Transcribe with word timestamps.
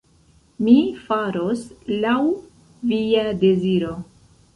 Mi 0.67 0.71
faros 1.09 1.61
laŭ 2.05 2.15
via 2.93 3.27
deziro. 3.45 3.93